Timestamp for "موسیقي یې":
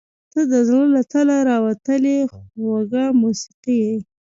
3.21-3.97